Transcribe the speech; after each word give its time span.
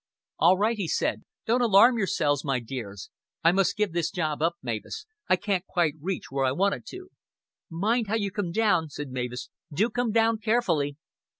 "All 0.39 0.57
right," 0.57 0.77
he 0.77 0.87
said. 0.87 1.25
"Don't 1.45 1.61
alarm 1.61 1.99
yourselves, 1.99 2.43
my 2.43 2.59
dears. 2.59 3.11
I 3.43 3.51
must 3.51 3.77
give 3.77 3.93
this 3.93 4.09
job 4.09 4.41
up, 4.41 4.55
Mavis. 4.63 5.05
I 5.29 5.35
can't 5.35 5.63
quite 5.67 5.93
reach 6.01 6.31
where 6.31 6.43
I 6.45 6.53
wanted 6.53 6.87
to." 6.87 7.09
"Mind 7.69 8.07
how 8.07 8.15
you 8.15 8.31
come 8.31 8.51
down," 8.51 8.89
said 8.89 9.09
Mavis. 9.11 9.51
"Do 9.71 9.91
come 9.91 10.11
down 10.11 10.39
carefully." 10.39 10.97